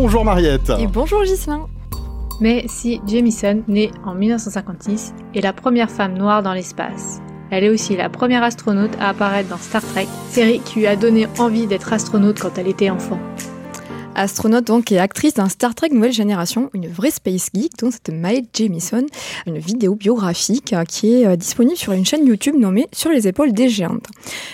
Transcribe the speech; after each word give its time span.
Bonjour 0.00 0.24
Mariette. 0.24 0.70
Et 0.78 0.86
bonjour 0.86 1.24
Gislain. 1.24 1.66
Mais 2.40 2.64
si 2.68 3.00
Jamison, 3.04 3.64
née 3.66 3.90
en 4.06 4.14
1956, 4.14 5.12
est 5.34 5.40
la 5.40 5.52
première 5.52 5.90
femme 5.90 6.16
noire 6.16 6.40
dans 6.40 6.52
l'espace, 6.52 7.20
elle 7.50 7.64
est 7.64 7.68
aussi 7.68 7.96
la 7.96 8.08
première 8.08 8.44
astronaute 8.44 8.92
à 9.00 9.08
apparaître 9.08 9.48
dans 9.48 9.56
Star 9.56 9.82
Trek, 9.82 10.06
série 10.30 10.60
qui 10.60 10.78
lui 10.78 10.86
a 10.86 10.94
donné 10.94 11.26
envie 11.40 11.66
d'être 11.66 11.92
astronaute 11.92 12.38
quand 12.38 12.58
elle 12.58 12.68
était 12.68 12.90
enfant 12.90 13.18
astronaute 14.18 14.66
donc 14.66 14.90
et 14.90 14.98
actrice 14.98 15.34
d'un 15.34 15.48
Star 15.48 15.74
Trek 15.74 15.90
Nouvelle 15.92 16.12
Génération, 16.12 16.70
une 16.74 16.88
vraie 16.88 17.10
space 17.10 17.50
geek, 17.54 17.78
donc 17.78 17.92
c'est 17.92 18.12
Mae 18.12 18.42
Jamison, 18.52 19.06
une 19.46 19.58
vidéo 19.58 19.94
biographique 19.94 20.72
euh, 20.72 20.84
qui 20.84 21.14
est 21.14 21.26
euh, 21.26 21.36
disponible 21.36 21.76
sur 21.76 21.92
une 21.92 22.04
chaîne 22.04 22.26
YouTube 22.26 22.56
nommée 22.58 22.88
Sur 22.92 23.10
les 23.10 23.28
épaules 23.28 23.52
des 23.52 23.68
géantes. 23.68 24.06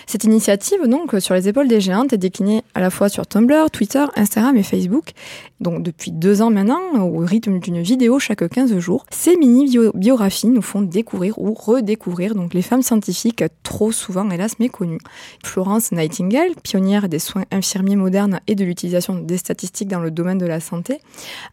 Cette 0.06 0.24
initiative 0.24 0.86
donc 0.86 1.14
sur 1.18 1.34
les 1.34 1.48
épaules 1.48 1.68
des 1.68 1.80
géantes 1.80 2.12
est 2.12 2.18
déclinée 2.18 2.62
à 2.74 2.80
la 2.80 2.90
fois 2.90 3.08
sur 3.08 3.26
Tumblr, 3.26 3.70
Twitter, 3.70 4.04
Instagram 4.16 4.56
et 4.56 4.62
Facebook. 4.62 5.12
Donc 5.60 5.82
depuis 5.82 6.10
deux 6.10 6.42
ans 6.42 6.50
maintenant, 6.50 6.80
au 7.00 7.18
rythme 7.24 7.58
d'une 7.58 7.80
vidéo 7.80 8.18
chaque 8.18 8.46
15 8.46 8.78
jours, 8.78 9.06
ces 9.10 9.36
mini 9.36 9.78
biographies 9.94 10.48
nous 10.48 10.60
font 10.60 10.82
découvrir 10.82 11.38
ou 11.38 11.54
redécouvrir 11.54 12.34
donc 12.34 12.52
les 12.52 12.60
femmes 12.60 12.82
scientifiques 12.82 13.44
trop 13.62 13.92
souvent 13.92 14.28
hélas 14.30 14.58
méconnues. 14.58 15.00
Florence 15.42 15.90
Nightingale, 15.92 16.50
pionnière 16.62 17.08
des 17.08 17.18
soins 17.18 17.44
infirmiers 17.50 17.96
modernes 17.96 18.40
et 18.46 18.54
de 18.54 18.64
l'utilisation 18.64 19.14
des 19.14 19.38
dans 19.86 20.00
le 20.00 20.10
domaine 20.10 20.38
de 20.38 20.46
la 20.46 20.60
santé. 20.60 21.00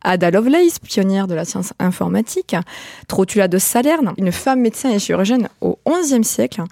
Ada 0.04 0.32
Lovelace, 0.32 0.80
pionnière 0.80 1.28
de 1.28 1.36
la 1.36 1.46
science 1.46 1.73
informatique. 1.80 2.55
Trotula 3.08 3.48
de 3.48 3.58
Salerne, 3.58 4.14
une 4.18 4.32
femme 4.32 4.62
médecin 4.62 4.90
et 4.90 5.00
chirurgienne 5.00 5.50
au 5.62 5.80
XIe 5.88 6.23
siècle. 6.23 6.64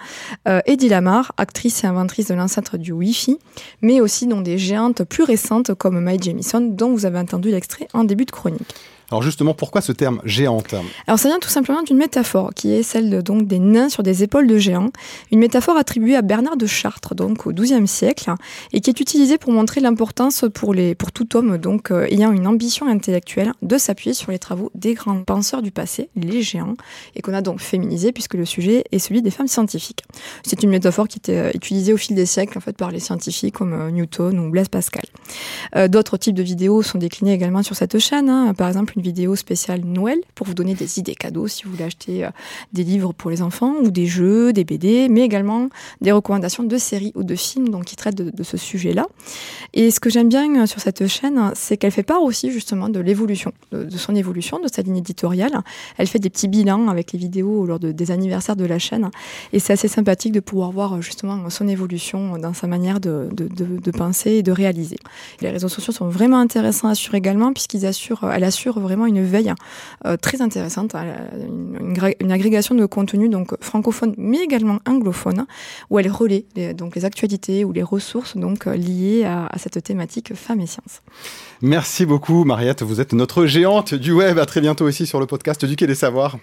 Euh, 0.47 0.61
Eddie 0.65 0.89
Lamar, 0.89 1.33
actrice 1.37 1.83
et 1.83 1.87
inventrice 1.87 2.27
de 2.27 2.33
l'ancêtre 2.33 2.77
du 2.77 2.91
Wi-Fi, 2.91 3.37
mais 3.81 4.01
aussi 4.01 4.27
dans 4.27 4.41
des 4.41 4.57
géantes 4.57 5.03
plus 5.03 5.23
récentes 5.23 5.73
comme 5.73 5.99
Mae 5.99 6.19
Jamison, 6.21 6.61
dont 6.61 6.91
vous 6.91 7.05
avez 7.05 7.19
entendu 7.19 7.51
l'extrait 7.51 7.87
en 7.93 8.03
début 8.03 8.25
de 8.25 8.31
chronique. 8.31 8.75
Alors 9.11 9.23
justement, 9.23 9.55
pourquoi 9.55 9.81
ce 9.81 9.91
terme 9.91 10.21
géante 10.23 10.75
Alors 11.07 11.17
ça 11.17 11.29
vient 11.29 11.39
tout 11.39 11.49
simplement 11.49 11.81
d'une 11.81 11.97
métaphore 11.97 12.51
qui 12.53 12.71
est 12.71 12.83
celle 12.83 13.23
donc 13.23 13.47
des 13.47 13.57
nains 13.57 13.89
sur 13.89 14.03
des 14.03 14.21
épaules 14.23 14.45
de 14.45 14.57
géants, 14.57 14.91
une 15.31 15.39
métaphore 15.39 15.77
attribuée 15.77 16.15
à 16.15 16.21
Bernard 16.21 16.57
de 16.57 16.67
Chartres 16.67 17.15
donc 17.15 17.47
au 17.47 17.51
XIIe 17.51 17.87
siècle 17.87 18.31
et 18.71 18.81
qui 18.81 18.89
est 18.91 18.99
utilisée 18.99 19.39
pour 19.39 19.51
montrer 19.51 19.81
l'importance 19.81 20.45
pour 20.53 20.75
pour 20.97 21.11
tout 21.11 21.35
homme 21.35 21.57
donc 21.57 21.91
euh, 21.91 22.05
ayant 22.09 22.31
une 22.31 22.45
ambition 22.45 22.87
intellectuelle 22.87 23.53
de 23.63 23.77
s'appuyer 23.79 24.13
sur 24.13 24.31
les 24.31 24.37
travaux 24.37 24.71
des 24.75 24.93
grands 24.93 25.23
penseurs 25.23 25.63
du 25.63 25.71
passé, 25.71 26.09
les 26.15 26.43
géants, 26.43 26.75
et 27.15 27.21
qu'on 27.21 27.33
a 27.33 27.41
donc 27.41 27.59
féminisé 27.59 28.11
puisque 28.11 28.35
le 28.35 28.45
sujet 28.45 28.83
est 28.91 28.99
celui 28.99 29.23
des 29.23 29.31
femmes 29.31 29.47
scientifiques. 29.47 30.03
C'est 30.43 30.61
une 30.61 30.69
métaphore 30.69 31.07
qui 31.07 31.17
était 31.17 31.37
euh, 31.37 31.51
utilisée 31.55 31.93
au 31.93 31.97
fil 31.97 32.15
des 32.15 32.27
siècles 32.27 32.57
en 32.57 32.61
fait 32.61 32.77
par 32.77 32.91
les 32.91 32.99
scientifiques 32.99 33.55
comme 33.55 33.73
euh, 33.73 33.89
Newton 33.89 34.37
ou 34.37 34.49
Blaise 34.51 34.69
Pascal. 34.69 35.05
D'autres 35.87 36.17
types 36.17 36.35
de 36.35 36.43
vidéos 36.43 36.81
sont 36.81 36.97
déclinés 36.97 37.33
également 37.33 37.63
sur 37.63 37.75
cette 37.75 37.97
chaîne, 37.99 38.29
hein. 38.29 38.53
par 38.53 38.67
exemple 38.67 38.98
vidéo 39.01 39.35
spéciale 39.35 39.81
Noël 39.85 40.19
pour 40.35 40.47
vous 40.47 40.53
donner 40.53 40.73
des 40.73 40.99
idées 40.99 41.15
cadeaux 41.15 41.47
si 41.47 41.63
vous 41.63 41.71
voulez 41.71 41.83
acheter 41.83 42.25
euh, 42.25 42.29
des 42.73 42.83
livres 42.83 43.13
pour 43.13 43.29
les 43.29 43.41
enfants 43.41 43.75
ou 43.81 43.91
des 43.91 44.05
jeux, 44.05 44.53
des 44.53 44.63
BD, 44.63 45.09
mais 45.09 45.21
également 45.21 45.69
des 46.01 46.11
recommandations 46.11 46.63
de 46.63 46.77
séries 46.77 47.11
ou 47.15 47.23
de 47.23 47.35
films 47.35 47.69
donc, 47.69 47.85
qui 47.85 47.95
traitent 47.95 48.15
de, 48.15 48.43
ce 48.43 48.57
sujet-là. 48.57 49.07
Et 49.73 49.91
ce 49.91 49.99
que 49.99 50.09
j'aime 50.09 50.29
bien 50.29 50.63
euh, 50.63 50.65
sur 50.65 50.79
cette 50.79 51.07
chaîne, 51.07 51.51
c'est 51.55 51.77
qu'elle 51.77 51.91
fait 51.91 52.03
part 52.03 52.23
aussi 52.23 52.51
justement 52.51 52.89
de 52.89 52.99
l'évolution, 52.99 53.51
de, 53.71 53.89
son 53.89 54.15
évolution, 54.15 54.59
de 54.59 54.67
sa 54.67 54.81
ligne 54.81 54.97
éditoriale. 54.97 55.61
Elle 55.97 56.07
fait 56.07 56.19
des 56.19 56.29
petits 56.29 56.47
bilans 56.47 56.87
avec 56.87 57.11
les 57.11 57.19
vidéos 57.19 57.65
lors 57.65 57.79
de, 57.79 57.91
des 57.91 58.11
anniversaires 58.11 58.55
de 58.55 58.65
la 58.65 58.79
chaîne. 58.79 59.09
Et 59.53 59.59
c'est 59.59 59.73
assez 59.73 59.87
sympathique 59.87 60.31
de 60.31 60.39
pouvoir 60.39 60.71
voir 60.71 60.93
euh, 60.93 61.01
justement 61.01 61.49
son 61.49 61.67
évolution 61.67 62.37
dans 62.37 62.53
sa 62.53 62.67
manière 62.67 62.99
de, 62.99 63.29
de 63.31 63.91
penser 63.91 64.31
et 64.31 64.43
de 64.43 64.51
réaliser. 64.51 64.97
Les 65.41 65.49
réseaux 65.49 65.69
sociaux 65.69 65.93
sont 65.93 66.07
vraiment 66.07 66.39
intéressants 66.39 66.87
à 66.87 66.95
suivre 66.95 67.15
également 67.15 67.53
puisqu'ils 67.53 67.85
assurent, 67.85 68.29
elle 68.31 68.43
assure 68.43 68.79
vraiment 68.79 68.88
une 68.91 69.23
veille 69.23 69.53
euh, 70.05 70.17
très 70.17 70.41
intéressante, 70.41 70.95
une, 70.95 72.31
agrégation 72.31 72.75
de 72.75 72.85
contenu 72.85 73.29
donc 73.29 73.53
francophone 73.61 74.13
mais 74.17 74.39
également 74.39 74.79
anglophone, 74.85 75.45
où 75.89 75.99
elle 75.99 76.09
relaie 76.09 76.45
les, 76.55 76.73
donc 76.73 76.95
les 76.95 77.05
actualités 77.05 77.65
ou 77.65 77.71
les 77.71 77.83
ressources 77.83 78.37
donc 78.37 78.67
euh, 78.67 78.75
liées 78.75 79.23
à, 79.25 79.47
à 79.47 79.57
cette 79.57 79.81
thématique 79.83 80.33
femmes 80.35 80.61
et 80.61 80.67
sciences. 80.67 81.01
Merci 81.61 82.05
beaucoup 82.05 82.43
Mariette, 82.43 82.83
vous 82.83 83.01
êtes 83.01 83.13
notre 83.13 83.45
géante 83.45 83.93
du 83.93 84.11
web. 84.11 84.39
À 84.39 84.45
très 84.45 84.61
bientôt 84.61 84.87
ici 84.87 85.05
sur 85.05 85.19
le 85.19 85.25
podcast 85.25 85.65
du 85.65 85.75
Quai 85.75 85.87
des 85.87 85.95
Savoirs. 85.95 86.37